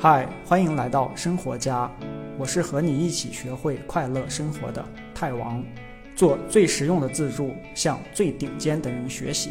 [0.00, 1.90] 嗨，欢迎来到生活家，
[2.38, 5.60] 我是和你一起学会快乐生活的泰王，
[6.14, 9.50] 做最实用的自助，向最顶尖的人学习。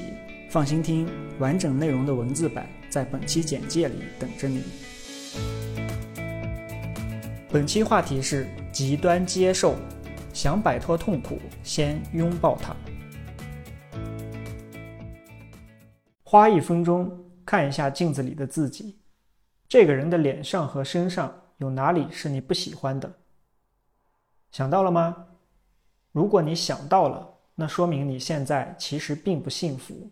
[0.50, 1.06] 放心听，
[1.38, 4.64] 完整内容的文字版在本期简介里等着你。
[7.52, 9.76] 本期话题是极端接受，
[10.32, 12.74] 想摆脱痛苦，先拥抱它。
[16.24, 17.12] 花一分钟
[17.46, 18.98] 看一下镜子里的自己。
[19.70, 23.12] 这个人的脸上和身上有哪里是你不喜欢的？
[24.52, 25.26] 想到了吗？
[26.14, 30.10] 如果你想到了，那说明你现在其实并不幸福。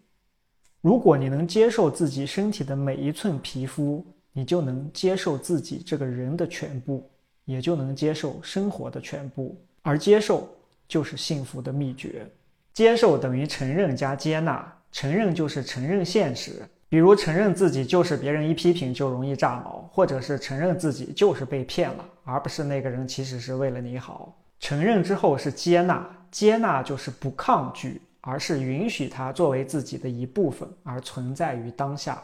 [0.81, 7.09] 如果你能接受自己身体的每一寸皮肤，你就能接受自己这个人的全部，
[7.45, 9.59] 也就能接受生活的全部。
[9.83, 10.49] 而接受
[10.88, 12.30] 就是幸福的秘诀。
[12.73, 16.61] 接受等于承认加接纳，承认就是承认现实。
[16.88, 24.38] 比如承认自己就是别人一批评就容易炸毛，或者是承认自己就是被骗了，而不是那个人其实是为了你好。
[24.59, 32.22] 承认之后是接纳，接纳就是不抗拒，而是允许它作为自己的一部分而存在于当下。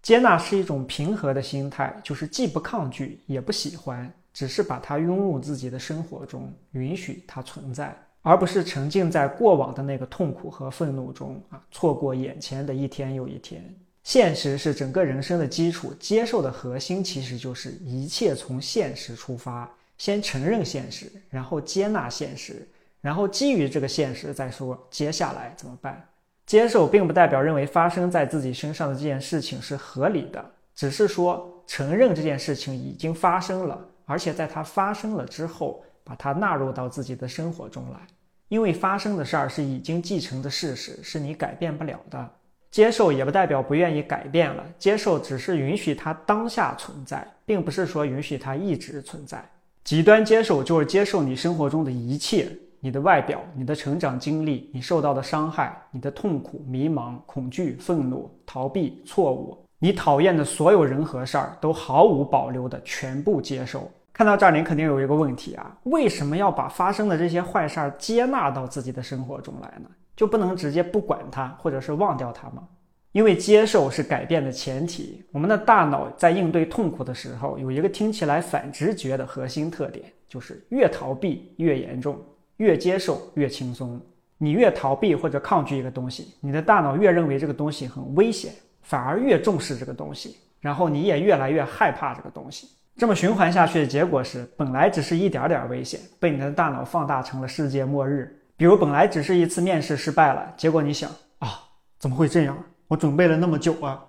[0.00, 13.62] 接纳是一种平和的心态，就是既不抗拒也不喜欢，只是把它拥入自己的生活中，允许它存在，而不是沉浸在过往的那个痛苦和愤怒中啊，错过眼前的一天又一天。
[14.04, 22.68] 现实是整个人生的基础，接受的核心其实就是一切从现实出发，先承认现实，然后接纳现实，
[23.00, 26.06] 然后基于这个现实再说接下来怎么办。
[26.44, 30.44] 接受并不代表认为发生在自己身上的这件事情是合理的，
[30.74, 38.06] 只是说承认这件事情已经发生了，而且在它发生了之后，把它纳入到自己的生活中来，
[38.48, 42.30] 因为发生的事儿是已经继承的事实，是你改变不了的。
[42.74, 49.48] 接受也不代表不愿意改变了，接受只是允许它当下存在，并不是说允许它一直存在。
[49.84, 52.48] 极端接受就是接受你生活中的一切，
[52.80, 63.88] 你的外表、你的成长经历、你受到的伤害、你的痛苦、迷茫、恐惧、愤怒、逃避、错误，你讨厌的所有人和事儿，都毫无保留的全部接受。
[64.12, 69.88] 看到这儿，您肯定有一个问题啊，为什么要把发生的这些坏事儿接纳到自己的生活中来呢？
[70.16, 72.68] 就不能直接不管它，或者是忘掉它吗？
[73.12, 75.24] 因为接受是改变的前提。
[75.30, 82.18] 我们的大脑在应对痛苦的时候，有一个听起来反直觉的核心特点，就是越逃避越严重，
[82.56, 84.00] 越接受越轻松。
[84.36, 88.52] 你越逃避或者抗拒一个东西，你的大脑越认为这个东西很危险，
[88.82, 92.68] 反而越重视这个东西，然后你也越来越害怕这个东西。
[92.96, 98.36] 这么循环下去的结果是，本来只是一点点危险，被你的大脑放大成了世界末日。
[98.56, 101.10] 比如本来只是一次面试失败了，结果你想
[101.40, 101.60] 啊，
[101.98, 102.56] 怎么会这样？
[102.86, 104.00] 我准备了那么久啊，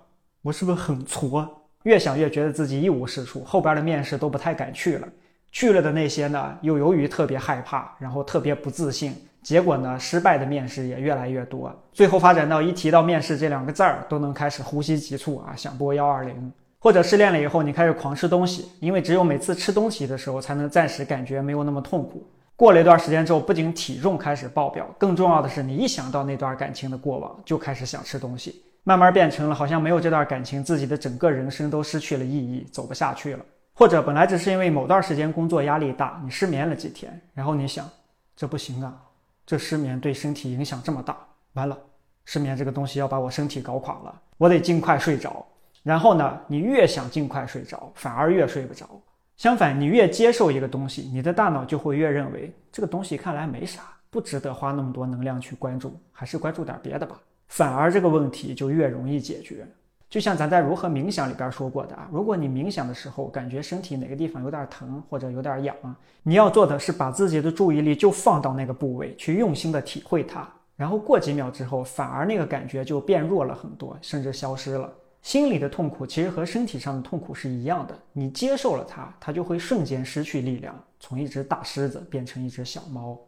[0.42, 1.48] 我是不是很挫？
[1.82, 5.08] 越想越觉得自己一无是处，后边的面试都不太敢去了。
[5.50, 11.74] 去了的那些呢，又由于特别害怕，然后特别不自信，结果呢，失败的面试也越来越多。
[11.92, 16.52] 最后发展到一提到面试这两个字儿，都能开始呼吸急促啊，想拨幺二零。
[16.78, 22.24] 或者失恋了以后，你开始狂吃东西，因为只有每次吃东西的时候，才能暂时感觉没有那么痛苦。
[22.56, 33.44] 过了一段时间之后，不仅体重开始爆表，更重要的是，你一想到那段感情的过往，就开始想吃东西，慢慢变成了好像没有这段感情，自己的整个人生都失去了意义，走不下去了。
[33.74, 37.86] 或者本来只是因为某段时间工作压力大，你失眠了几天，然后你想，
[38.34, 39.02] 这不行啊，
[39.44, 41.14] 这失眠对身体影响这么大，
[41.52, 41.78] 完了，
[42.24, 45.46] 失眠这个东西要把我身体搞垮了，我得尽快睡着。
[45.82, 48.88] 然后呢，你越想尽快睡着，反而越睡不着。
[49.36, 57.20] 相反，你越接受一个东西，你的大脑就会越认为这个东西看来没啥，不值得花那么多能量去关注，还是关注点别的吧。
[57.48, 59.66] 反而这个问题就越容易解决。
[60.08, 65.76] 就像咱在如何冥想里边说过的啊，如果你冥想的时候感觉身体哪个地方有点疼或者有点痒，
[66.22, 74.90] 你要做的是把自己的注意力就放到那个部位去，用心的体会它，然后过几秒之后，反而那个感觉就变弱了很多，甚至消失了。
[75.26, 83.18] 心理的痛苦其实和身体上的痛苦是一样的，你接受了它，它就会瞬间失去力量，从一只大狮子变成一只小猫。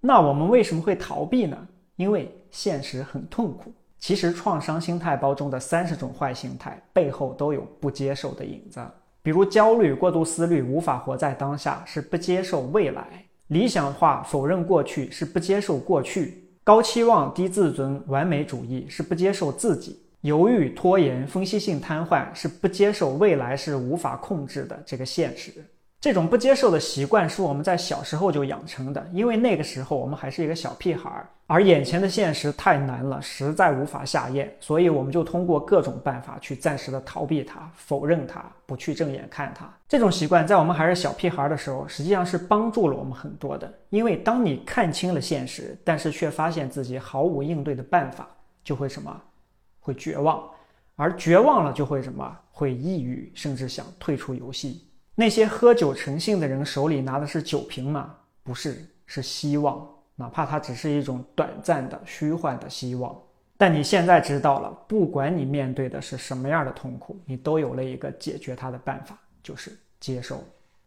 [0.00, 1.56] 那我们为什么会逃避呢？
[1.94, 3.72] 因为现实很痛苦。
[4.00, 8.84] 其实创伤心态包中的三十种坏心态背后都有不接受的影子，
[9.22, 13.04] 比如焦虑、过度思虑、无法活在当下，是不接受未来；
[13.46, 16.47] 理想化、否认过去，是不接受过去。
[16.68, 25.64] 高期望、低自尊、完美主义是不接受自己；犹豫、拖延、分析性瘫痪是不接受未来是无法控制的这个现实。
[26.00, 39.68] 这种不接受的习惯是我们在小时候就养成的，因为那个时候我们还是一个小屁孩儿，而眼前的现实太难了，实在无法下咽，所以我们就通过各种办法去暂时的逃避它、否认它、不去正眼看它。
[39.88, 48.28] 这种习惯在我们还是小屁孩儿的时候，实际上是帮助了我们很多的，因为当你看清了现实，但是却发现自己毫无应对的办法，
[48.62, 49.20] 就会什么？
[49.80, 50.48] 会绝望，
[50.94, 52.38] 而绝望了就会什么？
[52.52, 54.84] 会抑郁，甚至想退出游戏。
[55.20, 58.14] 那些喝酒成性的人手里拿的是酒瓶吗？
[58.44, 59.84] 不是，是希望，
[60.14, 63.20] 哪怕它只是一种短暂的、虚幻的希望。
[63.56, 70.38] 但你现在知道了，不管你面对的是什么样的痛苦，你都有了一个解决它的办法，就是接受。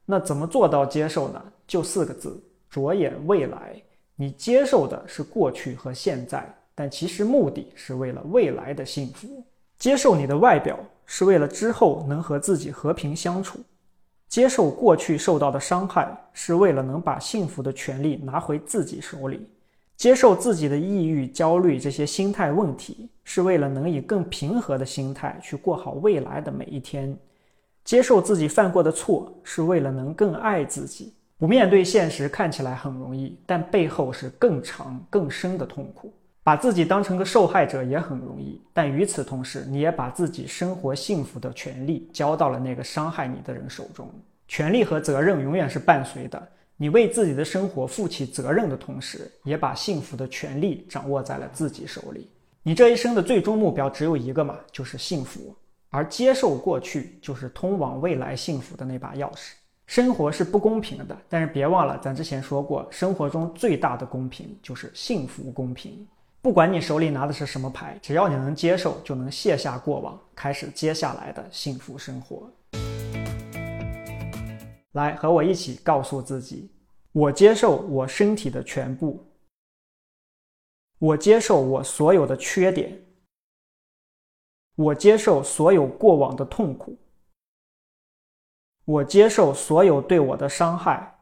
[0.05, 1.43] 那怎么做到接受呢？
[1.67, 3.75] 就四个字：着眼未来。
[4.15, 9.45] 你接受的是过去和现在，但其实目的是为了未来的幸福。
[9.77, 13.59] 接受你的外表，是为了之后能和自己和平相处。
[14.31, 19.39] 接受过去受到的伤害，是为了能把幸福的权利拿回自己手里；
[19.97, 27.13] 接受自己的抑郁、焦虑这些心态问题，是为了能以更平和的心态去过好未来的每一天；
[27.83, 31.13] 接受自己犯过的错，是为了能更爱自己。
[31.37, 36.13] 不面对现实看起来很容易，但背后是更长、更深的痛苦。
[36.43, 44.11] 把自己当成个受害者也很容易，但与此同时，你也把自己生活幸福的权利交到了那个伤害你的人手中。
[44.47, 46.47] 权利和责任永远是伴随的。
[46.77, 52.27] 你为自己的生活负起责任的同时，也把幸福的权利掌握在了自己手里。
[52.63, 55.55] 你这一生的最终目标只有一个嘛，就是幸福。
[55.91, 59.51] 而接受过去，就是通往未来幸福的那把钥匙。
[59.85, 66.07] 生活是不公平的，但是别忘了，咱之前说过，生活中最大的公平就是幸福公平。
[66.43, 72.51] 不管你手里拿的是什么牌，只要你能接受，就能卸下过往，开始接下来的幸福生活。
[74.93, 76.71] 来，和我一起告诉自己：
[77.11, 79.23] 我接受我身体的全部，
[80.97, 82.99] 我接受我所有的缺点，
[84.75, 86.97] 我接受所有过往的痛苦，
[88.85, 91.19] 我接受所有对我的伤害，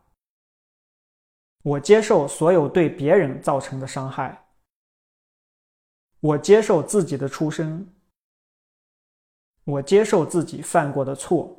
[1.62, 4.46] 我接受所有对别人造成的伤害。
[6.22, 7.88] 我接受自己的出生，
[9.64, 11.58] 我接受自己犯过的错，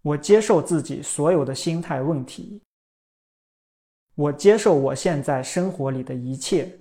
[0.00, 2.62] 我接受自己所有的心态问题，
[4.14, 6.80] 我接受我现在生活里的一切，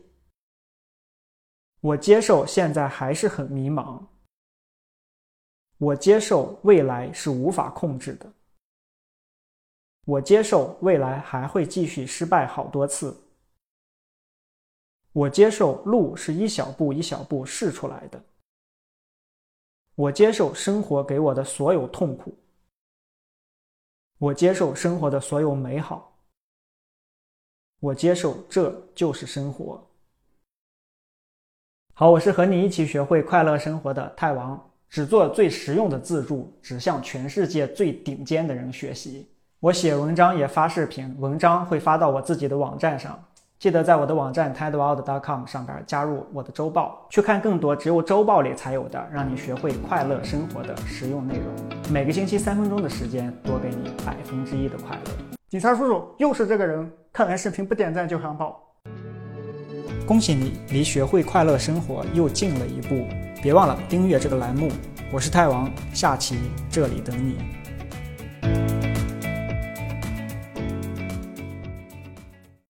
[1.82, 4.08] 我接受现在还是很迷茫，
[5.78, 8.32] 我接受未来是无法控制的，
[10.06, 13.27] 我接受未来还会继续失败好多次。
[15.18, 18.24] 我接受路是一小步一小步试出来的。
[19.96, 22.38] 我接受生活给我的所有痛苦。
[24.20, 26.16] 我接受生活的所有美好。
[27.80, 29.84] 我接受这就是生活。
[31.96, 39.28] 好，我是和你一起学会快乐生活的泰王，只做最实用的自助，只向全世界最顶尖的人学习。
[39.62, 43.20] 我写文章也发视频，文章会发到我自己的网站上。
[43.60, 51.92] 记得在我的网站 tedworld.com 上边加入我的周报，去看更多只有周报里才有的，让你学会快乐生活的实用内容。
[51.92, 55.12] 每个星期三分钟的时间，多给你百分之一的快乐。
[55.50, 58.62] 警察叔叔又是这个人，看完视频不点赞就想跑。
[60.06, 63.08] 恭喜你，离学会快乐生活又近了一步。
[63.42, 64.70] 别忘了订阅这个栏目。
[65.12, 66.38] 我是泰王，下期
[66.70, 67.57] 这里等你。